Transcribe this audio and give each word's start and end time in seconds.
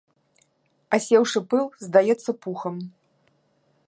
Асеўшы 0.97 1.39
пыл 1.51 1.65
здаецца 1.87 2.31
пухам. 2.47 2.75